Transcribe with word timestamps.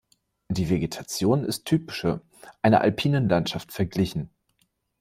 Die 0.47 0.71
Vegetation 0.71 1.43
ist 1.45 1.65
typische, 1.65 2.21
einer 2.63 2.81
alpinen 2.81 3.29
Landschaft 3.29 3.71
verglichen. 3.71 4.31